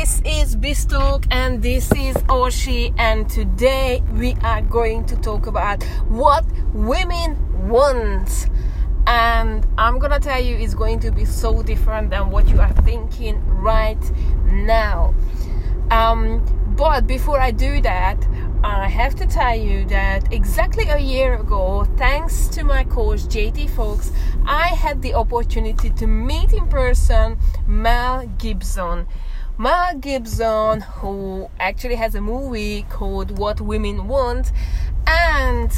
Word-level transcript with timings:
This 0.00 0.22
is 0.24 0.56
Bistalk 0.56 1.26
and 1.30 1.62
this 1.62 1.92
is 1.92 2.16
Oshi, 2.30 2.94
and 2.96 3.28
today 3.28 4.02
we 4.14 4.32
are 4.42 4.62
going 4.62 5.04
to 5.04 5.16
talk 5.16 5.46
about 5.46 5.84
what 6.08 6.42
women 6.72 7.68
want. 7.68 8.48
And 9.06 9.66
I'm 9.76 9.98
gonna 9.98 10.18
tell 10.18 10.42
you, 10.42 10.56
it's 10.56 10.72
going 10.72 11.00
to 11.00 11.12
be 11.12 11.26
so 11.26 11.62
different 11.62 12.08
than 12.08 12.30
what 12.30 12.48
you 12.48 12.58
are 12.60 12.72
thinking 12.82 13.46
right 13.46 14.00
now. 14.46 15.14
Um, 15.90 16.46
but 16.78 17.06
before 17.06 17.38
I 17.38 17.50
do 17.50 17.82
that, 17.82 18.26
I 18.64 18.88
have 18.88 19.14
to 19.16 19.26
tell 19.26 19.54
you 19.54 19.84
that 19.88 20.32
exactly 20.32 20.88
a 20.88 20.98
year 20.98 21.34
ago, 21.38 21.84
thanks 21.98 22.48
to 22.48 22.64
my 22.64 22.84
coach 22.84 23.20
JT 23.24 23.68
Fox, 23.68 24.12
I 24.46 24.68
had 24.68 25.02
the 25.02 25.12
opportunity 25.12 25.90
to 25.90 26.06
meet 26.06 26.54
in 26.54 26.68
person 26.68 27.38
Mel 27.66 28.26
Gibson. 28.38 29.06
Mel 29.60 29.94
Gibson, 29.98 30.80
who 30.80 31.50
actually 31.60 31.96
has 31.96 32.14
a 32.14 32.20
movie 32.22 32.86
called 32.88 33.36
What 33.36 33.60
Women 33.60 34.08
Want, 34.08 34.52
and 35.06 35.70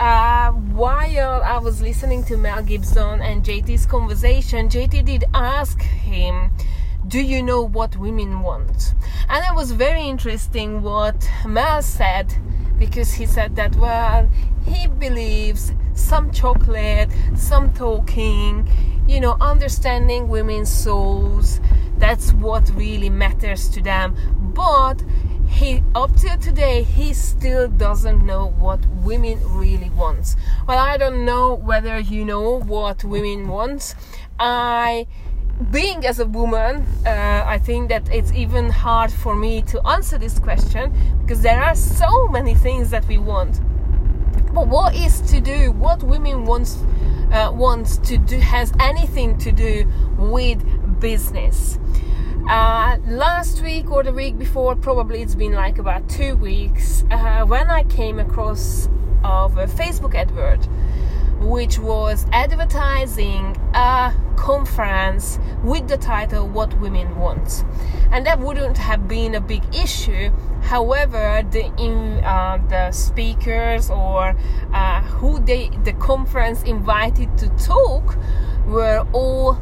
uh, 0.00 0.50
while 0.50 1.42
I 1.42 1.58
was 1.58 1.82
listening 1.82 2.24
to 2.24 2.38
Mel 2.38 2.62
Gibson 2.62 3.20
and 3.20 3.44
JT's 3.44 3.84
conversation, 3.84 4.70
JT 4.70 5.04
did 5.04 5.24
ask 5.34 5.78
him 5.82 6.50
do 7.06 7.20
you 7.20 7.42
know 7.42 7.60
what 7.60 7.98
women 7.98 8.40
want? 8.40 8.94
And 9.28 9.44
it 9.44 9.54
was 9.54 9.72
very 9.72 10.08
interesting 10.08 10.80
what 10.80 11.28
Mel 11.46 11.82
said 11.82 12.34
because 12.78 13.12
he 13.12 13.26
said 13.26 13.56
that, 13.56 13.76
well, 13.76 14.26
he 14.64 14.86
believes 14.86 15.74
some 15.92 16.30
chocolate, 16.30 17.10
some 17.36 17.74
talking, 17.74 18.66
you 19.06 19.20
know, 19.20 19.36
understanding 19.38 20.28
women's 20.28 20.70
souls, 20.70 21.60
that's 21.98 22.32
what 22.32 22.68
really 22.74 23.10
matters 23.10 23.68
to 23.70 23.82
them. 23.82 24.16
But 24.54 25.02
he 25.48 25.82
up 25.94 26.14
till 26.16 26.36
today 26.38 26.82
he 26.82 27.12
still 27.12 27.68
doesn't 27.68 28.24
know 28.24 28.48
what 28.58 28.84
women 29.02 29.40
really 29.56 29.88
wants 29.90 30.36
well 30.66 30.78
i 30.78 30.98
don't 30.98 31.24
know 31.24 31.54
whether 31.54 31.98
you 31.98 32.22
know 32.22 32.60
what 32.60 33.02
women 33.02 33.48
wants 33.48 33.94
i 34.38 35.06
being 35.70 36.06
as 36.06 36.20
a 36.20 36.26
woman, 36.26 36.86
uh, 37.04 37.42
I 37.44 37.58
think 37.58 37.88
that 37.88 38.08
it's 38.12 38.32
even 38.32 38.70
hard 38.70 39.12
for 39.12 39.34
me 39.34 39.62
to 39.62 39.84
answer 39.86 40.16
this 40.16 40.38
question 40.38 40.92
because 41.20 41.42
there 41.42 41.60
are 41.60 41.74
so 41.74 42.28
many 42.28 42.54
things 42.54 42.90
that 42.90 43.06
we 43.08 43.18
want. 43.18 43.60
But 44.54 44.68
what 44.68 44.94
is 44.94 45.20
to 45.32 45.40
do? 45.40 45.72
What 45.72 46.02
women 46.02 46.44
wants 46.44 46.78
uh, 47.32 47.52
wants 47.52 47.98
to 47.98 48.16
do 48.16 48.38
has 48.38 48.72
anything 48.80 49.36
to 49.38 49.52
do 49.52 49.86
with 50.16 50.64
business. 51.00 51.78
Uh, 52.48 52.96
last 53.06 53.62
week 53.62 53.90
or 53.90 54.02
the 54.02 54.12
week 54.12 54.38
before, 54.38 54.74
probably 54.74 55.22
it's 55.22 55.34
been 55.34 55.52
like 55.52 55.78
about 55.78 56.08
two 56.08 56.36
weeks, 56.36 57.04
uh, 57.10 57.44
when 57.44 57.68
I 57.68 57.84
came 57.84 58.18
across 58.18 58.88
of 59.22 59.58
a 59.58 59.66
Facebook 59.66 60.14
advert 60.14 60.66
which 61.40 61.78
was 61.78 62.26
advertising 62.32 63.56
a 63.74 64.12
conference 64.36 65.38
with 65.62 65.86
the 65.88 65.96
title 65.96 66.48
What 66.48 66.78
Women 66.80 67.16
Want. 67.16 67.64
And 68.10 68.26
that 68.26 68.40
wouldn't 68.40 68.78
have 68.78 69.06
been 69.06 69.34
a 69.34 69.40
big 69.40 69.62
issue. 69.74 70.30
However, 70.62 71.42
the 71.50 71.72
in, 71.78 72.24
uh, 72.24 72.58
the 72.68 72.90
speakers 72.90 73.90
or 73.90 74.34
uh, 74.72 75.02
who 75.02 75.38
they 75.40 75.70
the 75.84 75.92
conference 75.94 76.62
invited 76.64 77.36
to 77.38 77.48
talk 77.50 78.16
were 78.66 79.06
all 79.12 79.54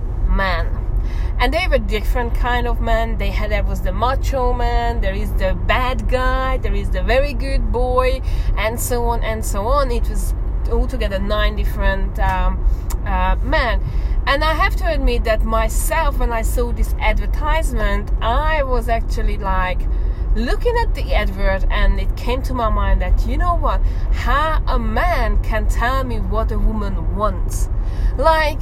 and 1.46 1.54
they 1.54 1.68
were 1.68 1.78
different 1.78 2.34
kind 2.34 2.66
of 2.66 2.80
men 2.80 3.16
they 3.18 3.30
had 3.30 3.52
there 3.52 3.62
was 3.62 3.82
the 3.82 3.92
macho 3.92 4.52
man 4.52 5.00
there 5.00 5.14
is 5.14 5.32
the 5.34 5.54
bad 5.68 6.08
guy 6.08 6.56
there 6.56 6.74
is 6.74 6.90
the 6.90 7.02
very 7.04 7.32
good 7.32 7.70
boy 7.70 8.20
and 8.58 8.80
so 8.80 9.04
on 9.04 9.22
and 9.22 9.46
so 9.46 9.64
on 9.68 9.92
it 9.92 10.08
was 10.08 10.34
altogether 10.72 11.20
nine 11.20 11.54
different 11.54 12.18
um, 12.18 12.58
uh, 13.06 13.36
men. 13.42 13.80
And 14.26 14.42
I 14.42 14.54
have 14.54 14.74
to 14.76 14.92
admit 14.92 15.24
that 15.24 15.44
myself, 15.44 16.18
when 16.18 16.32
I 16.32 16.42
saw 16.42 16.72
this 16.72 16.94
advertisement, 16.98 18.10
I 18.20 18.64
was 18.64 18.88
actually 18.88 19.38
like 19.38 19.80
looking 20.34 20.76
at 20.78 20.94
the 20.94 21.14
advert, 21.14 21.64
and 21.70 22.00
it 22.00 22.16
came 22.16 22.42
to 22.42 22.54
my 22.54 22.68
mind 22.68 23.00
that 23.00 23.26
you 23.26 23.38
know 23.38 23.54
what? 23.54 23.80
How 24.12 24.62
a 24.66 24.78
man 24.78 25.42
can 25.42 25.68
tell 25.68 26.04
me 26.04 26.18
what 26.18 26.50
a 26.50 26.58
woman 26.58 27.16
wants. 27.16 27.68
Like, 28.18 28.60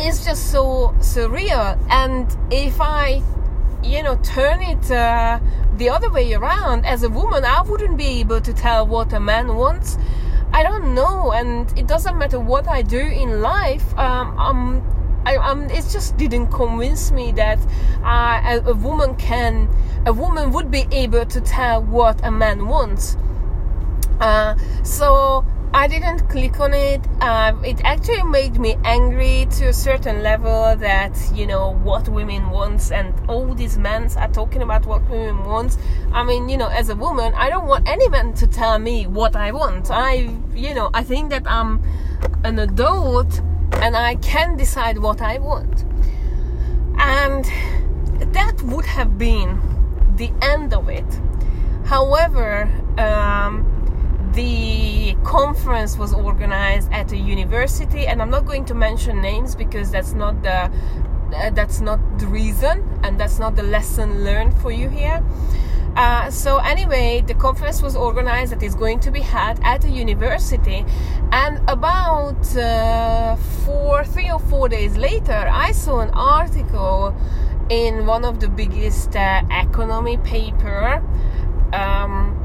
it's 0.00 0.24
just 0.24 0.50
so 0.50 0.94
surreal. 0.98 1.78
And 1.90 2.26
if 2.50 2.80
I 2.80 3.22
you 3.82 4.02
know 4.02 4.16
turn 4.22 4.60
it 4.62 4.90
uh, 4.90 5.40
the 5.76 5.88
other 5.88 6.10
way 6.10 6.34
around 6.34 6.84
as 6.84 7.02
a 7.02 7.08
woman 7.08 7.46
i 7.46 7.62
wouldn't 7.62 7.96
be 7.96 8.20
able 8.20 8.38
to 8.38 8.52
tell 8.52 8.86
what 8.86 9.10
a 9.14 9.18
man 9.18 9.56
wants 9.56 9.96
I 10.52 10.64
don't 10.64 10.94
know, 10.94 11.32
and 11.32 11.72
it 11.78 11.86
doesn't 11.86 12.18
matter 12.18 12.40
what 12.40 12.66
I 12.66 12.82
do 12.82 12.98
in 12.98 13.40
life. 13.40 13.96
Um, 13.96 14.36
um, 14.38 15.22
I, 15.24 15.36
um, 15.36 15.64
it 15.70 15.86
just 15.90 16.16
didn't 16.16 16.48
convince 16.48 17.12
me 17.12 17.30
that 17.32 17.58
uh, 18.02 18.40
a, 18.44 18.70
a 18.70 18.74
woman 18.74 19.14
can, 19.16 19.68
a 20.06 20.12
woman 20.12 20.50
would 20.50 20.70
be 20.70 20.86
able 20.90 21.24
to 21.26 21.40
tell 21.40 21.82
what 21.82 22.24
a 22.24 22.32
man 22.32 22.66
wants. 22.66 23.16
Uh, 24.18 24.56
so 24.82 25.44
I 25.72 25.86
didn't 25.86 26.28
click 26.28 26.58
on 26.58 26.74
it. 26.74 27.00
Uh, 27.20 27.54
it 27.64 27.80
actually 27.84 28.24
made 28.24 28.58
me 28.58 28.76
angry 28.84 29.46
to 29.52 29.68
a 29.68 29.72
certain 29.72 30.20
level 30.20 30.74
that 30.76 31.16
you 31.32 31.46
know 31.46 31.74
what 31.84 32.08
women 32.08 32.50
wants 32.50 32.90
and 32.90 33.14
all 33.28 33.54
these 33.54 33.78
men 33.78 34.10
are 34.16 34.28
talking 34.28 34.62
about 34.62 34.84
what 34.84 35.08
women 35.08 35.44
wants. 35.44 35.78
I 36.12 36.24
mean, 36.24 36.48
you 36.48 36.56
know, 36.56 36.66
as 36.66 36.88
a 36.88 36.96
woman, 36.96 37.32
I 37.34 37.50
don't 37.50 37.66
want 37.68 37.88
any 37.88 38.08
man 38.08 38.34
to 38.34 38.48
tell 38.48 38.80
me 38.80 39.06
what 39.06 39.36
I 39.36 39.52
want. 39.52 39.92
I, 39.92 40.30
you 40.54 40.74
know, 40.74 40.90
I 40.92 41.04
think 41.04 41.30
that 41.30 41.44
I'm 41.46 41.80
an 42.42 42.58
adult 42.58 43.40
and 43.74 43.96
I 43.96 44.16
can 44.16 44.56
decide 44.56 44.98
what 44.98 45.22
I 45.22 45.38
want. 45.38 45.84
And 46.98 47.44
that 48.34 48.60
would 48.64 48.86
have 48.86 49.16
been 49.16 49.60
the 50.16 50.32
end 50.42 50.74
of 50.74 50.88
it. 50.88 51.06
However, 51.84 52.68
um, 52.98 53.69
the 54.34 55.16
conference 55.24 55.96
was 55.96 56.12
organized 56.12 56.90
at 56.92 57.10
a 57.12 57.16
university 57.16 58.06
and 58.06 58.22
i'm 58.22 58.30
not 58.30 58.46
going 58.46 58.64
to 58.64 58.74
mention 58.74 59.20
names 59.20 59.54
because 59.54 59.90
that's 59.90 60.12
not 60.12 60.40
the 60.42 60.70
uh, 61.34 61.50
that's 61.50 61.80
not 61.80 62.00
the 62.18 62.26
reason 62.26 62.82
and 63.04 63.18
that's 63.18 63.38
not 63.38 63.54
the 63.56 63.62
lesson 63.62 64.24
learned 64.24 64.56
for 64.60 64.72
you 64.72 64.88
here. 64.88 65.22
Uh, 65.96 66.30
so 66.30 66.58
anyway 66.58 67.22
the 67.26 67.34
conference 67.34 67.82
was 67.82 67.96
organized 67.96 68.52
that 68.52 68.62
is 68.62 68.76
going 68.76 69.00
to 69.00 69.10
be 69.10 69.20
had 69.20 69.58
at 69.64 69.84
a 69.84 69.88
university 69.88 70.84
and 71.32 71.58
about 71.68 72.56
uh, 72.56 73.34
four 73.64 74.04
three 74.04 74.30
or 74.30 74.38
four 74.38 74.68
days 74.68 74.96
later 74.96 75.48
i 75.50 75.72
saw 75.72 75.98
an 75.98 76.10
article 76.10 77.12
in 77.70 78.06
one 78.06 78.24
of 78.24 78.38
the 78.38 78.48
biggest 78.48 79.16
uh, 79.16 79.42
economy 79.50 80.16
paper 80.18 81.02
um, 81.72 82.39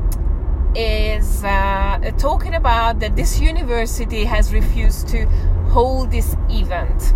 is 0.75 1.43
uh, 1.43 2.11
talking 2.17 2.55
about 2.55 2.99
that 2.99 3.15
this 3.15 3.39
university 3.39 4.25
has 4.25 4.53
refused 4.53 5.07
to 5.09 5.25
hold 5.69 6.11
this 6.11 6.35
event, 6.49 7.13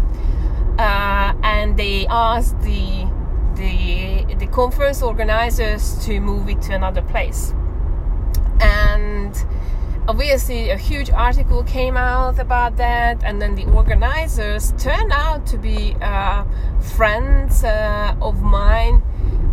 uh, 0.78 1.34
and 1.44 1.78
they 1.78 2.08
asked 2.08 2.60
the 2.62 3.08
the 3.56 4.36
the 4.36 4.48
conference 4.48 5.02
organizers 5.02 6.04
to 6.06 6.20
move 6.20 6.50
it 6.50 6.62
to 6.64 6.74
another 6.74 7.02
place, 7.02 7.54
and 8.62 9.36
obviously 10.10 10.72
a 10.72 10.78
huge 10.78 11.12
article 11.12 11.64
came 11.64 11.96
out 11.96 12.40
about 12.40 12.76
that 12.78 13.24
and 13.24 13.40
then 13.40 13.54
the 13.54 13.66
organizers 13.66 14.74
turned 14.80 15.12
out 15.12 15.46
to 15.46 15.56
be 15.56 15.96
uh, 16.02 16.44
friends 16.96 17.64
uh, 17.64 18.16
of 18.20 18.42
mine 18.42 19.04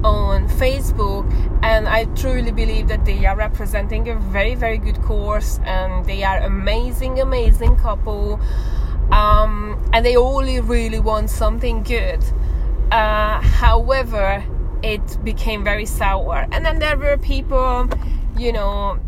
on 0.04 0.48
Facebook, 0.48 1.24
and 1.62 1.88
I 1.88 2.04
truly 2.14 2.52
believe 2.52 2.88
that 2.88 3.04
they 3.04 3.24
are 3.26 3.36
representing 3.36 4.08
a 4.08 4.14
very, 4.14 4.54
very 4.54 4.78
good 4.78 5.00
course, 5.02 5.58
and 5.64 6.04
they 6.06 6.22
are 6.22 6.38
amazing, 6.38 7.20
amazing 7.20 7.76
couple, 7.76 8.40
um, 9.10 9.82
and 9.92 10.04
they 10.04 10.16
only 10.16 10.60
really 10.60 11.00
want 11.00 11.30
something 11.30 11.82
good. 11.82 12.22
Uh, 12.90 13.40
however, 13.40 14.44
it 14.82 15.24
became 15.24 15.64
very 15.64 15.86
sour, 15.86 16.46
and 16.52 16.64
then 16.64 16.78
there 16.78 16.96
were 16.96 17.16
people, 17.16 17.88
you 18.38 18.52
know, 18.52 18.98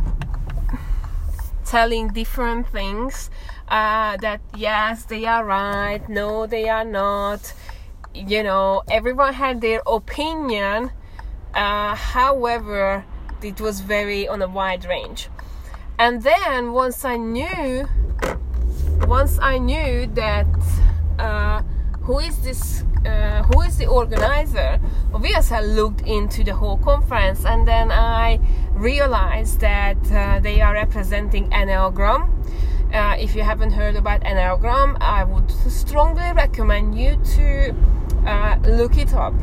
telling 1.65 2.09
different 2.09 2.67
things. 2.69 3.31
Uh, 3.69 4.17
that 4.17 4.41
yes, 4.57 5.05
they 5.05 5.27
are 5.27 5.45
right, 5.45 6.09
no, 6.09 6.47
they 6.47 6.71
are 6.71 6.87
not 6.87 7.53
you 8.27 8.43
know 8.43 8.83
everyone 8.91 9.35
had 9.35 9.61
their 9.61 9.83
opinion 9.87 10.91
uh, 11.55 11.95
however 11.95 13.05
it 13.43 13.61
was 13.61 13.81
very 13.81 14.27
on 14.27 14.43
a 14.43 14.49
wide 14.49 14.85
range. 14.85 15.29
And 15.99 16.23
then 16.23 16.73
once 16.73 17.05
i 17.05 17.17
knew 17.17 17.89
once 19.07 19.39
i 19.41 19.59
knew 19.59 20.07
that 20.15 20.47
uh, 21.19 21.63
who 22.03 22.19
is 22.19 22.39
this 22.43 22.85
uh, 23.07 23.43
who 23.45 23.63
is 23.63 23.79
the 23.79 23.87
organizer 23.87 24.79
obviously 25.15 25.57
i 25.57 25.61
looked 25.61 26.03
into 26.03 26.45
the 26.45 26.55
whole 26.55 26.79
conference 26.79 27.45
and 27.45 27.67
then 27.67 27.91
i 27.91 28.39
realized 28.73 29.61
that 29.61 29.97
uh, 30.13 30.39
they 30.41 30.61
are 30.61 30.75
representing 30.75 31.49
enneagram 31.51 32.29
uh, 32.93 33.17
if 33.19 33.35
you 33.35 33.43
haven't 33.43 33.71
heard 33.71 33.97
about 33.97 34.21
enneagram 34.23 34.97
i 35.01 35.25
would 35.25 35.51
strongly 35.71 36.33
recommend 36.33 36.99
you 36.99 37.17
to 37.25 37.75
look 38.67 38.97
it 38.97 39.15
up 39.15 39.35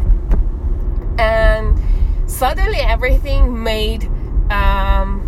and 1.17 1.79
suddenly 2.27 2.79
everything 2.79 3.63
made 3.63 4.05
um, 4.51 5.21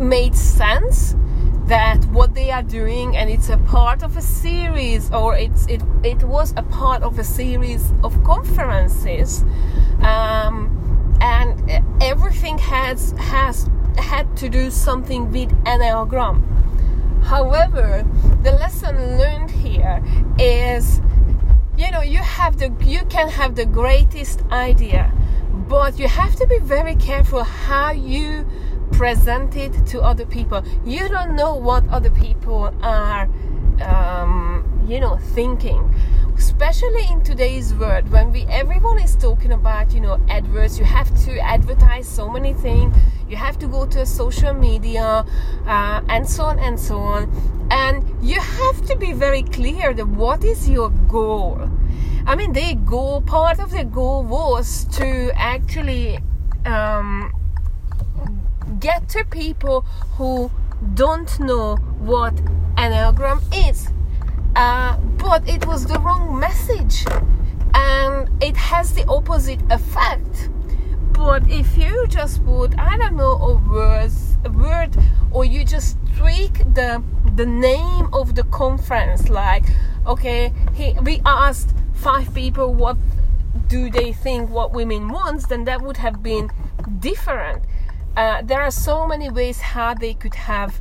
made 0.00 0.34
sense 0.36 1.14
that 1.66 2.02
what 2.06 2.34
they 2.34 2.50
are 2.50 2.62
doing 2.62 3.16
and 3.16 3.28
it's 3.28 3.50
a 3.50 3.58
part 3.58 4.02
of 4.02 4.16
a 4.16 4.22
series 4.22 5.10
or 5.12 5.36
it's 5.36 5.66
it, 5.66 5.82
it 6.02 6.22
was 6.24 6.54
a 6.56 6.62
part 6.62 7.02
of 7.02 7.18
a 7.18 7.24
series 7.24 7.92
of 8.02 8.22
conferences 8.24 9.42
um, 10.00 11.18
and 11.20 12.02
everything 12.02 12.56
has 12.58 13.12
has 13.18 13.68
had 13.98 14.36
to 14.36 14.48
do 14.48 14.70
something 14.70 15.30
with 15.30 15.50
enneagram. 15.64 16.42
However 17.24 18.06
the 18.42 18.52
lesson 18.52 19.18
learned 19.18 19.50
here 19.50 20.02
is 20.38 21.00
you 21.78 21.90
know 21.90 22.02
you 22.02 22.18
have 22.18 22.58
the 22.58 22.68
you 22.84 23.04
can 23.06 23.28
have 23.28 23.54
the 23.54 23.64
greatest 23.64 24.42
idea 24.50 25.12
but 25.68 25.98
you 25.98 26.08
have 26.08 26.34
to 26.36 26.46
be 26.46 26.58
very 26.58 26.96
careful 26.96 27.44
how 27.44 27.92
you 27.92 28.46
present 28.92 29.56
it 29.56 29.86
to 29.86 30.00
other 30.00 30.26
people. 30.26 30.62
You 30.84 31.08
don't 31.08 31.36
know 31.36 31.54
what 31.54 31.86
other 31.88 32.10
people 32.10 32.74
are, 32.82 33.28
um, 33.80 34.84
you 34.88 35.00
know, 35.00 35.16
thinking. 35.18 35.94
Especially 36.38 37.04
in 37.10 37.22
today's 37.24 37.74
world, 37.74 38.08
when 38.10 38.30
we 38.30 38.44
everyone 38.46 38.98
is 39.00 39.16
talking 39.16 39.52
about, 39.52 39.92
you 39.92 40.00
know, 40.00 40.20
adverts. 40.28 40.78
You 40.78 40.84
have 40.84 41.10
to 41.24 41.38
advertise 41.40 42.06
so 42.06 42.28
many 42.30 42.54
things. 42.54 42.96
You 43.28 43.36
have 43.36 43.58
to 43.58 43.66
go 43.66 43.86
to 43.86 44.06
social 44.06 44.54
media, 44.54 45.26
uh, 45.66 46.00
and 46.08 46.28
so 46.28 46.44
on 46.44 46.60
and 46.60 46.78
so 46.78 46.98
on. 46.98 47.28
And 47.72 48.04
you 48.22 48.40
have 48.40 48.86
to 48.86 48.96
be 48.96 49.12
very 49.12 49.42
clear 49.42 49.92
that 49.92 50.06
what 50.06 50.44
is 50.44 50.70
your 50.70 50.90
goal. 51.08 51.68
I 52.24 52.36
mean, 52.36 52.52
their 52.52 52.76
goal, 52.76 53.20
part 53.20 53.58
of 53.58 53.72
their 53.72 53.84
goal 53.84 54.22
was 54.22 54.84
to 54.98 55.32
actually 55.34 56.20
um, 56.64 57.32
get 58.78 59.08
to 59.10 59.24
people 59.24 59.80
who 60.16 60.50
don't 60.94 61.40
know 61.40 61.76
what 61.98 62.34
Enneagram 62.76 63.42
is. 63.68 63.88
Uh, 64.54 64.96
but 65.28 65.46
it 65.46 65.66
was 65.66 65.84
the 65.84 65.98
wrong 66.00 66.40
message 66.40 67.04
and 67.74 68.30
it 68.42 68.56
has 68.56 68.94
the 68.94 69.04
opposite 69.08 69.60
effect. 69.70 70.48
But 71.12 71.42
if 71.50 71.76
you 71.76 72.06
just 72.06 72.42
put, 72.46 72.78
I 72.78 72.96
don't 72.96 73.14
know, 73.14 73.32
a 73.32 73.56
word, 73.68 74.10
a 74.46 74.50
word 74.50 74.96
or 75.30 75.44
you 75.44 75.66
just 75.66 75.98
tweak 76.16 76.54
the 76.72 77.02
the 77.36 77.44
name 77.44 78.08
of 78.14 78.36
the 78.36 78.44
conference, 78.44 79.28
like, 79.28 79.64
okay, 80.06 80.50
he, 80.72 80.94
we 81.02 81.20
asked 81.26 81.74
five 81.92 82.32
people 82.34 82.72
what 82.72 82.96
do 83.66 83.90
they 83.90 84.14
think 84.14 84.48
what 84.48 84.72
women 84.72 85.08
wants, 85.08 85.46
then 85.46 85.64
that 85.64 85.82
would 85.82 85.98
have 85.98 86.22
been 86.22 86.50
different. 87.00 87.62
Uh, 88.16 88.40
there 88.40 88.62
are 88.62 88.70
so 88.70 89.06
many 89.06 89.28
ways 89.28 89.60
how 89.60 89.92
they 89.92 90.14
could 90.14 90.34
have 90.34 90.80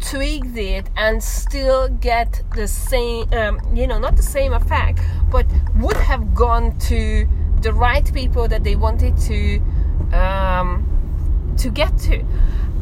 tweaked 0.00 0.56
it 0.56 0.88
and 0.96 1.22
still 1.22 1.88
get 1.88 2.42
the 2.54 2.68
same, 2.68 3.32
um, 3.32 3.60
you 3.74 3.86
know, 3.86 3.98
not 3.98 4.16
the 4.16 4.22
same 4.22 4.52
effect, 4.52 5.00
but 5.30 5.46
would 5.76 5.96
have 5.96 6.34
gone 6.34 6.78
to 6.78 7.28
the 7.62 7.72
right 7.72 8.12
people 8.14 8.48
that 8.48 8.64
they 8.64 8.76
wanted 8.76 9.16
to 9.18 9.60
um, 10.12 10.84
to 11.58 11.70
get 11.70 11.96
to, 11.98 12.24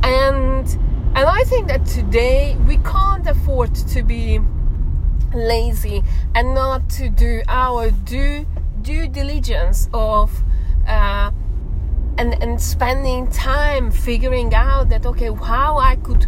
and 0.02 0.66
and 1.14 1.26
I 1.28 1.44
think 1.44 1.68
that 1.68 1.86
today 1.86 2.56
we 2.66 2.76
can't 2.78 3.26
afford 3.26 3.74
to 3.74 4.02
be 4.02 4.38
lazy 5.34 6.02
and 6.34 6.54
not 6.54 6.88
to 6.90 7.08
do 7.08 7.42
our 7.48 7.90
due 7.90 8.46
due 8.82 9.08
diligence 9.08 9.88
of. 9.92 10.30
Uh, 10.86 11.30
and 12.18 12.42
and 12.42 12.60
spending 12.60 13.30
time 13.30 13.90
figuring 13.90 14.54
out 14.54 14.88
that 14.88 15.04
okay 15.04 15.30
how 15.34 15.76
I 15.78 15.96
could 15.96 16.26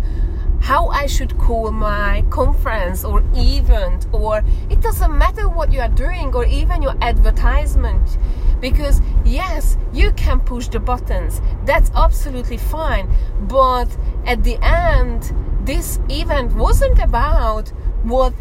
how 0.61 0.89
I 0.89 1.07
should 1.07 1.39
call 1.39 1.71
my 1.71 2.25
conference 2.31 3.05
or 3.05 3.23
event 3.35 4.07
or 4.13 4.43
it 4.71 4.81
doesn't 4.81 5.17
matter 5.17 5.49
what 5.49 5.73
you 5.73 5.81
are 5.81 5.89
doing 5.89 6.35
or 6.35 6.45
even 6.45 6.83
your 6.83 6.97
advertisement. 7.01 8.19
Because 8.61 9.01
yes 9.25 9.77
you 9.93 10.13
can 10.13 10.41
push 10.41 10.69
the 10.69 10.81
buttons. 10.81 11.41
That's 11.65 11.91
absolutely 11.95 12.59
fine. 12.59 13.09
But 13.43 13.89
at 14.27 14.45
the 14.45 14.59
end 14.63 15.33
this 15.65 16.01
event 16.09 16.55
wasn't 16.55 16.99
about 16.99 17.69
what 18.03 18.35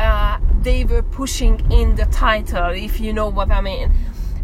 uh, 0.00 0.38
they 0.62 0.84
were 0.84 1.02
pushing 1.02 1.60
in 1.72 1.94
the 1.94 2.06
title 2.06 2.70
if 2.70 3.00
you 3.00 3.12
know 3.12 3.28
what 3.28 3.50
I 3.50 3.60
mean 3.60 3.92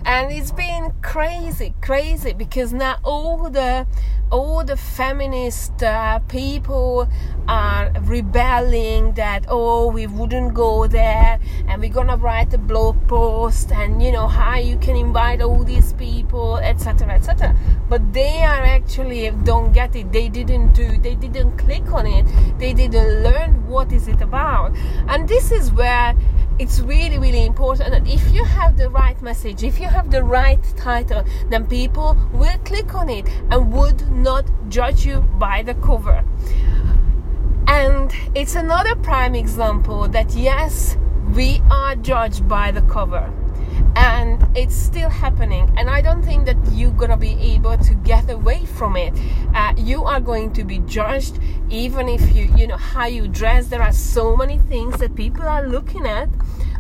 and 0.05 0.33
it's 0.33 0.53
been 0.53 0.93
crazy 1.03 1.75
crazy 1.81 2.33
because 2.33 2.73
now 2.73 2.99
all 3.03 3.49
the 3.51 3.87
all 4.31 4.65
the 4.65 4.77
feminist 4.77 5.83
uh, 5.83 6.19
people 6.29 7.09
are 7.47 7.93
rebelling 8.03 9.13
that 9.15 9.45
oh 9.49 9.91
we 9.91 10.07
wouldn't 10.07 10.55
go 10.55 10.87
there 10.87 11.39
and 11.69 11.81
we're 11.81 11.93
gonna 11.93 12.17
write 12.17 12.53
a 12.53 12.59
blog 12.59 12.97
post 13.07 13.71
and 13.73 14.03
you 14.03 14.11
know 14.11 14.27
how 14.27 14.57
you 14.57 14.77
can 14.79 14.97
invite 14.97 15.41
all 15.41 15.63
these 15.63 15.93
people 15.95 16.57
etc 16.57 17.13
etc 17.13 17.57
but 17.89 18.13
they 18.13 18.43
are 18.43 18.65
actually 18.65 19.31
don't 19.45 19.73
get 19.73 19.95
it 19.95 20.11
they 20.11 20.29
didn't 20.29 20.73
do 20.73 20.99
they 20.99 21.15
didn't 21.15 21.57
click 21.59 21.93
on 21.93 22.07
it. 22.07 22.27
They 22.59 22.73
didn't 22.73 23.23
learn 23.23 23.67
what 23.69 23.93
is 23.93 24.09
it 24.09 24.21
about. 24.21 24.77
And 25.09 25.29
this 25.29 25.51
is 25.51 25.73
where 25.73 26.15
it's 26.59 26.81
really 26.81 27.19
really 27.19 27.45
important 27.45 27.91
that 27.91 28.07
if 28.07 28.33
you 28.33 28.45
have 28.45 28.77
the 28.77 28.89
right 28.89 29.21
message 29.23 29.65
if 29.65 29.81
you 29.81 29.89
have 29.89 30.11
the 30.11 30.23
right 30.23 30.63
title 30.77 31.25
then 31.49 31.67
people 31.67 32.17
will 32.33 32.59
click 32.59 32.95
on 32.95 33.09
it 33.09 33.29
and 33.51 33.73
would 33.73 34.09
not 34.11 34.45
judge 34.69 35.05
you 35.05 35.21
by 35.39 35.63
the 35.63 35.75
cover. 35.75 36.25
And 37.67 38.13
it's 38.35 38.55
another 38.55 38.95
prime 38.95 39.35
example 39.35 40.07
that 40.09 40.35
yes 40.35 40.97
we 41.35 41.61
are 41.71 41.97
judged 41.97 42.47
by 42.47 42.71
the 42.71 42.83
cover 42.83 43.33
and 43.97 44.45
it's 44.57 44.75
still 44.75 45.09
happening 45.09 45.73
and 45.77 45.89
i 45.89 46.01
don't 46.01 46.23
think 46.23 46.45
that 46.45 46.57
you're 46.73 46.91
gonna 46.93 47.17
be 47.17 47.37
able 47.41 47.77
to 47.79 47.95
get 48.05 48.29
away 48.31 48.65
from 48.67 48.97
it. 48.97 49.15
Uh, 49.55 49.73
you 49.77 50.05
are 50.05 50.21
going 50.21 50.53
to 50.53 50.65
be 50.65 50.79
judged 50.81 51.39
even 51.71 52.09
if 52.09 52.35
you 52.35 52.53
you 52.57 52.67
know 52.67 52.77
how 52.77 53.07
you 53.07 53.27
dress. 53.29 53.69
There 53.69 53.83
are 53.83 53.93
so 53.93 54.37
many 54.37 54.59
things 54.59 54.99
that 54.99 55.15
people 55.15 55.45
are 55.45 55.67
looking 55.67 56.07
at 56.07 56.29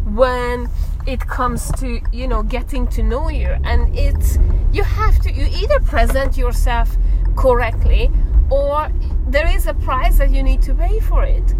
when 0.04 0.68
it 1.06 1.20
comes 1.20 1.70
to 1.80 2.00
you 2.12 2.28
know 2.28 2.42
getting 2.42 2.86
to 2.88 3.02
know 3.02 3.28
you. 3.28 3.56
And 3.64 3.96
it's 3.96 4.38
you 4.72 4.84
have 4.84 5.18
to 5.20 5.32
you 5.32 5.46
either 5.50 5.80
present 5.80 6.36
yourself 6.36 6.96
correctly 7.36 8.10
or 8.50 8.90
there 9.26 9.48
is 9.48 9.66
a 9.66 9.74
price 9.74 10.18
that 10.18 10.30
you 10.30 10.42
need 10.42 10.62
to 10.62 10.74
pay 10.74 11.00
for 11.00 11.24
it 11.24 11.54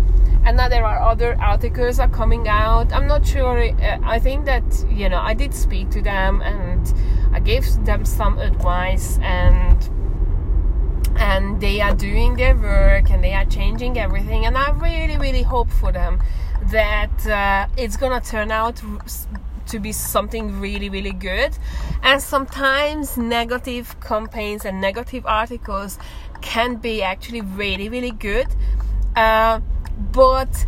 and 0.44 0.56
now 0.56 0.68
there 0.68 0.84
are 0.84 0.98
other 1.10 1.36
articles 1.40 1.98
are 1.98 2.08
coming 2.08 2.48
out. 2.48 2.92
I'm 2.92 3.06
not 3.06 3.26
sure 3.26 3.58
uh, 3.62 3.98
i 4.04 4.18
think 4.18 4.44
that 4.44 4.64
you 4.90 5.08
know 5.08 5.18
i 5.18 5.34
did 5.34 5.54
speak 5.54 5.90
to 5.90 6.02
them 6.02 6.42
and 6.42 6.92
i 7.32 7.40
gave 7.40 7.64
them 7.84 8.04
some 8.04 8.38
advice 8.38 9.18
and 9.22 9.88
and 11.16 11.60
they 11.60 11.80
are 11.80 11.94
doing 11.94 12.36
their 12.36 12.56
work 12.56 13.10
and 13.10 13.22
they 13.22 13.32
are 13.32 13.44
changing 13.44 13.98
everything 13.98 14.46
and 14.46 14.56
i 14.58 14.70
really 14.72 15.16
really 15.18 15.42
hope 15.42 15.70
for 15.70 15.92
them 15.92 16.20
that 16.70 17.26
uh, 17.26 17.66
it's 17.76 17.96
gonna 17.96 18.20
turn 18.20 18.50
out 18.50 18.80
to 19.66 19.78
be 19.78 19.92
something 19.92 20.60
really 20.60 20.88
really 20.88 21.12
good. 21.12 21.56
And 22.02 22.22
sometimes 22.22 23.16
negative 23.16 23.98
campaigns 24.00 24.64
and 24.64 24.80
negative 24.80 25.24
articles 25.26 25.98
can 26.42 26.76
be 26.76 27.02
actually 27.02 27.40
really 27.40 27.88
really 27.88 28.10
good. 28.10 28.46
Uh, 29.16 29.60
but 30.12 30.66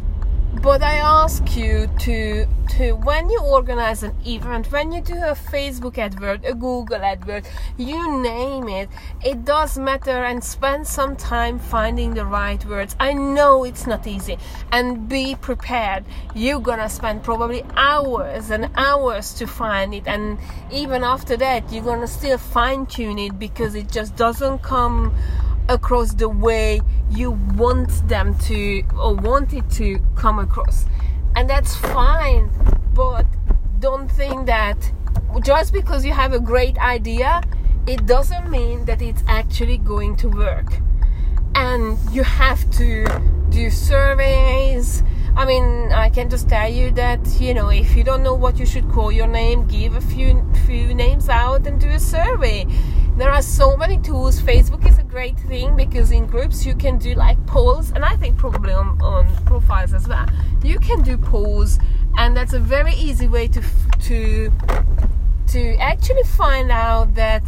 but 0.63 0.83
I 0.83 0.97
ask 0.97 1.57
you 1.57 1.87
to 2.01 2.47
to 2.77 2.93
when 2.93 3.31
you 3.31 3.41
organize 3.41 4.03
an 4.03 4.15
event, 4.27 4.73
when 4.73 4.91
you 4.91 5.01
do 5.01 5.15
a 5.15 5.35
Facebook 5.35 5.99
advert, 5.99 6.45
a 6.45 6.55
Google 6.55 7.03
advert, 7.05 7.47
you 7.77 8.21
name 8.21 8.69
it, 8.69 8.89
it 9.25 9.45
does 9.45 9.79
matter 9.79 10.25
and 10.25 10.43
spend 10.43 10.87
some 10.87 11.15
time 11.15 11.59
finding 11.59 12.15
the 12.15 12.25
right 12.25 12.65
words. 12.65 12.97
I 12.99 13.13
know 13.13 13.65
it's 13.65 13.87
not 13.87 14.07
easy 14.07 14.39
and 14.73 15.09
be 15.09 15.37
prepared. 15.37 16.05
You're 16.35 16.61
gonna 16.61 16.89
spend 16.89 17.23
probably 17.23 17.63
hours 17.77 18.51
and 18.51 18.71
hours 18.77 19.35
to 19.35 19.47
find 19.47 19.95
it 19.95 20.07
and 20.07 20.39
even 20.73 21.05
after 21.05 21.37
that 21.37 21.71
you're 21.71 21.85
gonna 21.85 22.09
still 22.09 22.39
fine 22.39 22.87
tune 22.87 23.19
it 23.19 23.39
because 23.39 23.75
it 23.75 23.91
just 23.91 24.17
doesn't 24.17 24.63
come 24.63 25.15
across 25.69 26.15
the 26.15 26.29
way 26.29 26.81
you 27.11 27.33
want 27.57 27.91
them 28.09 28.37
to 28.39 28.83
or 28.99 29.15
want 29.15 29.53
it 29.53 29.69
to 29.71 29.99
come 30.15 30.39
across 30.39 30.87
and 31.35 31.49
that's 31.51 31.77
fine 31.77 32.51
but 32.95 33.27
don't 33.81 34.11
think 34.11 34.47
that 34.47 34.93
just 35.43 35.73
because 35.73 36.05
you 36.05 36.13
have 36.13 36.33
a 36.33 36.41
great 36.41 36.79
idea, 36.79 37.43
it 37.87 38.07
doesn't 38.07 38.51
mean 38.51 38.85
that 38.87 39.03
it's 39.03 39.23
actually 39.27 39.79
going 39.79 40.17
to 40.17 40.29
work. 40.29 40.79
And 41.55 41.99
you 42.11 42.23
have 42.23 42.71
to 42.73 43.07
do 43.51 43.71
surveys. 43.71 45.03
I 45.37 45.45
mean, 45.45 45.93
I 45.93 46.09
can 46.11 46.31
just 46.31 46.49
tell 46.49 46.71
you 46.71 46.91
that 46.93 47.21
you 47.41 47.55
know 47.55 47.69
if 47.69 47.95
you 47.97 48.05
don't 48.05 48.23
know 48.23 48.35
what 48.35 48.59
you 48.59 48.67
should 48.67 48.91
call 48.91 49.13
your 49.13 49.27
name, 49.27 49.67
give 49.67 49.95
a 49.95 50.01
few 50.01 50.45
few 50.67 50.95
names 50.95 51.29
out 51.29 51.67
and 51.67 51.81
do 51.81 51.89
a 51.91 52.01
survey. 52.01 52.67
There 53.17 53.31
are 53.31 53.43
so 53.43 53.77
many 53.77 53.99
tools. 53.99 54.41
Facebook 54.41 54.76
great 55.17 55.39
thing 55.49 55.75
because 55.75 56.11
in 56.11 56.27
groups 56.27 56.67
you 56.67 56.75
can 56.75 56.99
do 56.99 57.15
like 57.15 57.39
polls, 57.47 57.91
and 57.93 58.05
I 58.05 58.17
think 58.17 58.37
probably 58.37 58.75
on, 58.75 59.01
on 59.01 59.25
profiles 59.47 59.95
as 59.95 60.07
well. 60.07 60.27
You 60.63 60.79
can 60.79 61.01
do 61.01 61.17
polls, 61.17 61.79
and 62.19 62.37
that's 62.37 62.53
a 62.53 62.59
very 62.59 62.93
easy 62.93 63.27
way 63.27 63.49
to 63.49 63.63
to 64.09 64.53
to 65.55 65.61
actually 65.77 66.25
find 66.25 66.71
out 66.71 67.15
that 67.15 67.43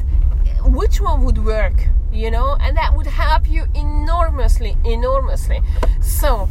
which 0.79 0.99
one 0.99 1.23
would 1.27 1.45
work 1.45 1.79
you 2.11 2.31
know 2.31 2.57
and 2.63 2.75
that 2.75 2.97
would 2.97 3.07
help 3.07 3.47
you 3.47 3.67
enormously 3.75 4.75
enormously 4.85 5.61
so 6.01 6.49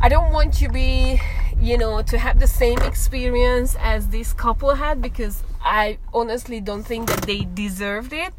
i 0.00 0.08
don't 0.08 0.32
want 0.32 0.54
to 0.54 0.68
be 0.70 1.20
you 1.60 1.76
know 1.76 2.00
to 2.00 2.16
have 2.16 2.40
the 2.40 2.46
same 2.46 2.78
experience 2.78 3.76
as 3.78 4.08
this 4.08 4.32
couple 4.32 4.74
had 4.74 5.02
because 5.02 5.42
i 5.62 5.98
honestly 6.14 6.60
don't 6.60 6.84
think 6.84 7.08
that 7.10 7.22
they 7.22 7.40
deserved 7.54 8.12
it 8.12 8.32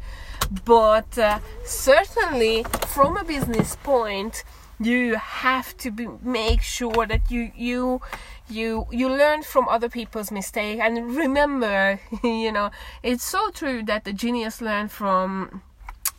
but 0.64 1.18
uh, 1.18 1.38
certainly 1.64 2.64
from 2.88 3.16
a 3.16 3.24
business 3.24 3.76
point 3.82 4.44
you 4.80 5.16
have 5.16 5.76
to 5.76 5.90
be, 5.90 6.08
make 6.22 6.62
sure 6.62 7.06
that 7.06 7.30
you 7.30 7.52
you 7.54 8.00
you 8.48 8.86
you 8.90 9.08
learn 9.08 9.42
from 9.42 9.68
other 9.68 9.88
people's 9.88 10.30
mistake. 10.30 10.80
And 10.80 11.14
remember 11.16 12.00
you 12.24 12.52
know 12.52 12.70
it's 13.02 13.24
so 13.24 13.50
true 13.50 13.82
that 13.84 14.04
the 14.04 14.12
genius 14.12 14.60
learn 14.60 14.88
from 14.88 15.62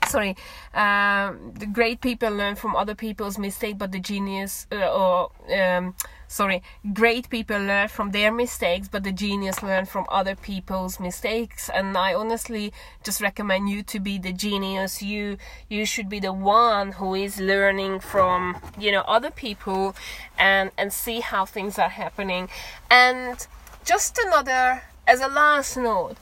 sorry 0.07 0.35
um, 0.73 1.53
the 1.57 1.65
great 1.65 2.01
people 2.01 2.31
learn 2.31 2.55
from 2.55 2.75
other 2.75 2.95
people's 2.95 3.37
mistake 3.37 3.77
but 3.77 3.91
the 3.91 3.99
genius 3.99 4.67
uh, 4.71 4.91
or 4.91 5.31
um, 5.55 5.95
sorry 6.31 6.63
great 6.93 7.29
people 7.29 7.59
learn 7.59 7.89
from 7.89 8.11
their 8.11 8.31
mistakes 8.31 8.87
but 8.87 9.03
the 9.03 9.11
genius 9.11 9.61
learn 9.61 9.85
from 9.85 10.05
other 10.09 10.35
people's 10.35 10.99
mistakes. 10.99 11.69
And 11.73 11.97
i 11.97 12.13
honestly 12.13 12.71
just 13.03 13.19
recommend 13.21 13.69
you 13.69 13.83
to 13.83 13.99
be 13.99 14.17
the 14.17 14.31
genius. 14.31 15.01
You 15.01 15.37
you 15.69 15.85
should 15.85 16.09
be 16.09 16.19
the 16.19 16.33
one 16.33 16.93
who 16.93 17.15
is 17.15 17.39
learning 17.39 17.99
from 17.99 18.61
you 18.79 18.91
know 18.91 19.01
other 19.01 19.31
people 19.31 19.95
and 20.37 20.71
and 20.77 20.93
see 20.93 21.19
how 21.19 21.45
things 21.45 21.77
are 21.77 21.89
happening. 21.89 22.49
And 22.89 23.45
just 23.83 24.17
another 24.25 24.83
as 25.07 25.19
a 25.19 25.27
last 25.27 25.75
note 25.77 26.17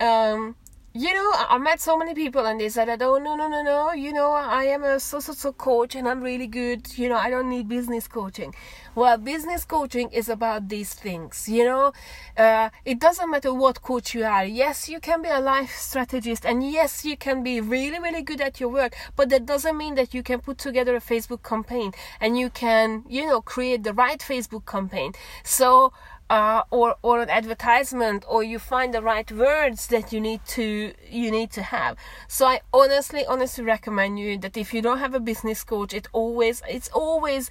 um 0.00 0.56
you 0.96 1.12
know, 1.12 1.32
I 1.34 1.58
met 1.58 1.80
so 1.80 1.98
many 1.98 2.14
people 2.14 2.46
and 2.46 2.60
they 2.60 2.68
said 2.68 2.88
oh, 3.02 3.18
no, 3.18 3.34
no, 3.34 3.48
no, 3.48 3.62
no, 3.62 3.92
you 3.92 4.12
know, 4.12 4.30
I 4.30 4.62
am 4.66 4.84
a 4.84 5.00
so, 5.00 5.18
so, 5.18 5.32
so 5.32 5.52
coach 5.52 5.96
and 5.96 6.06
I'm 6.06 6.20
really 6.20 6.46
good. 6.46 6.96
You 6.96 7.08
know, 7.08 7.16
I 7.16 7.30
don't 7.30 7.50
need 7.50 7.68
business 7.68 8.06
coaching. 8.06 8.54
Well, 8.94 9.18
business 9.18 9.64
coaching 9.64 10.08
is 10.10 10.28
about 10.28 10.68
these 10.68 10.94
things, 10.94 11.48
you 11.48 11.64
know. 11.64 11.92
Uh, 12.36 12.70
it 12.84 13.00
doesn't 13.00 13.28
matter 13.28 13.52
what 13.52 13.82
coach 13.82 14.14
you 14.14 14.22
are. 14.22 14.44
Yes, 14.44 14.88
you 14.88 15.00
can 15.00 15.20
be 15.20 15.28
a 15.28 15.40
life 15.40 15.74
strategist 15.74 16.46
and 16.46 16.62
yes, 16.62 17.04
you 17.04 17.16
can 17.16 17.42
be 17.42 17.60
really, 17.60 17.98
really 17.98 18.22
good 18.22 18.40
at 18.40 18.60
your 18.60 18.68
work, 18.68 18.94
but 19.16 19.30
that 19.30 19.46
doesn't 19.46 19.76
mean 19.76 19.96
that 19.96 20.14
you 20.14 20.22
can 20.22 20.38
put 20.38 20.58
together 20.58 20.94
a 20.94 21.00
Facebook 21.00 21.42
campaign 21.42 21.90
and 22.20 22.38
you 22.38 22.50
can, 22.50 23.02
you 23.08 23.26
know, 23.26 23.40
create 23.40 23.82
the 23.82 23.92
right 23.92 24.20
Facebook 24.20 24.64
campaign. 24.64 25.12
So, 25.42 25.92
uh, 26.30 26.62
or 26.70 26.96
or 27.02 27.20
an 27.20 27.30
advertisement 27.30 28.24
or 28.28 28.42
you 28.42 28.58
find 28.58 28.94
the 28.94 29.02
right 29.02 29.30
words 29.30 29.86
that 29.88 30.12
you 30.12 30.20
need 30.20 30.44
to 30.46 30.92
you 31.10 31.30
need 31.30 31.50
to 31.52 31.62
have. 31.62 31.96
So 32.28 32.46
i 32.46 32.60
honestly 32.72 33.24
honestly 33.26 33.64
recommend 33.64 34.18
you 34.18 34.38
that 34.38 34.56
if 34.56 34.72
you 34.74 34.82
don't 34.82 34.98
have 34.98 35.14
a 35.14 35.20
business 35.20 35.64
coach 35.64 35.92
it 35.94 36.08
always 36.12 36.62
it's 36.68 36.88
always 36.88 37.50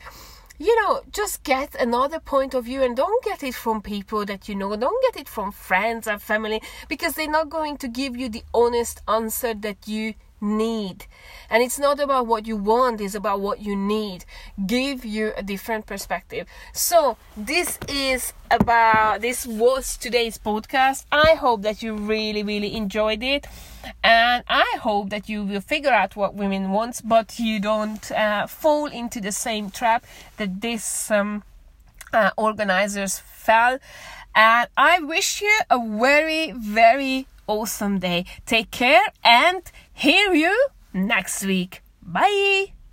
you 0.60 0.74
know 0.82 1.02
just 1.12 1.44
get 1.44 1.76
another 1.76 2.20
point 2.20 2.54
of 2.54 2.66
view 2.66 2.84
and 2.84 2.96
don't 2.96 3.24
get 3.24 3.44
it 3.44 3.56
from 3.56 3.82
people 3.82 4.26
that 4.26 4.48
you 4.48 4.56
know. 4.56 4.76
Don't 4.76 5.04
get 5.04 5.22
it 5.22 5.30
from 5.30 5.52
friends 5.52 6.08
or 6.08 6.18
family 6.20 6.62
because 6.88 7.14
they're 7.16 7.28
not 7.30 7.50
going 7.50 7.78
to 7.78 7.88
give 7.88 8.16
you 8.18 8.30
the 8.30 8.44
honest 8.54 9.02
answer 9.08 9.54
that 9.54 9.88
you 9.88 10.14
need. 10.44 11.08
And 11.50 11.64
it's 11.64 11.80
not 11.80 12.00
about 12.00 12.28
what 12.28 12.46
you 12.46 12.58
want, 12.58 13.02
it's 13.02 13.16
about 13.16 13.40
what 13.40 13.62
you 13.62 13.76
need. 13.76 14.26
Give 14.66 15.06
you 15.06 15.34
a 15.36 15.42
different 15.42 15.86
perspective. 15.86 16.48
So, 16.74 17.18
this 17.36 17.80
is 17.88 18.34
about 18.52 19.22
this 19.22 19.48
was 19.48 19.98
today's 19.98 20.38
podcast. 20.38 21.06
I 21.12 21.36
hope 21.36 21.62
that 21.64 21.82
you 21.82 21.96
really, 21.96 22.44
really 22.44 22.76
enjoyed 22.76 23.24
it. 23.24 23.48
And 24.04 24.44
I 24.48 24.78
hope 24.82 25.10
that 25.10 25.28
you 25.28 25.44
will 25.44 25.62
figure 25.62 25.92
out 25.92 26.16
what 26.16 26.36
women 26.36 26.72
want, 26.72 27.02
but 27.04 27.40
you 27.40 27.60
don't 27.60 28.12
uh, 28.12 28.48
fall 28.48 28.88
into 28.88 29.20
the 29.20 29.32
same 29.32 29.70
trap 29.70 30.06
that 30.38 30.62
this 30.62 31.10
um, 31.12 31.44
uh, 32.14 32.32
organizers 32.38 33.20
fell. 33.20 33.80
And 34.36 34.68
I 34.78 35.00
wish 35.00 35.42
you 35.42 35.60
a 35.70 35.80
very, 35.80 36.52
very 36.52 37.28
awesome 37.48 38.00
day. 38.00 38.26
Take 38.46 38.72
care 38.72 39.04
and 39.24 39.62
hear 39.94 40.34
you 40.34 40.68
next 40.94 41.44
week. 41.44 41.82
Bye. 42.02 42.73